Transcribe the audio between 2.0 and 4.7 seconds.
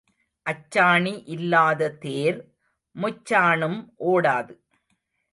தேர் முச்சாணும் ஓடாது.